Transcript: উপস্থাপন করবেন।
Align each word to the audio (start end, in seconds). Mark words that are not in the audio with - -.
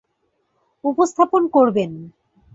উপস্থাপন 0.83 1.43
করবেন। 1.47 1.91